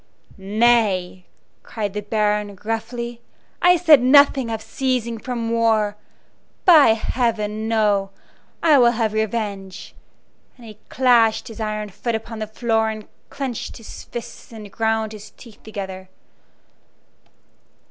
"Nay," 0.39 1.27
cried 1.61 1.93
the 1.93 2.01
Baron, 2.01 2.57
roughly, 2.63 3.21
"I 3.61 3.77
said 3.77 4.01
nothing 4.01 4.49
of 4.49 4.59
ceasing 4.59 5.19
from 5.19 5.51
war. 5.51 5.95
By 6.65 6.95
heaven, 6.95 7.67
no! 7.67 8.09
I 8.63 8.79
will 8.79 8.93
have 8.93 9.13
revenge!" 9.13 9.93
And 10.57 10.65
he 10.65 10.79
clashed 10.89 11.49
his 11.49 11.59
iron 11.61 11.89
foot 11.89 12.15
upon 12.15 12.39
the 12.39 12.47
floor 12.47 12.89
and 12.89 13.07
clinched 13.29 13.77
his 13.77 14.05
fists 14.05 14.51
and 14.51 14.71
ground 14.71 15.11
his 15.11 15.29
teeth 15.37 15.61
together. 15.61 16.09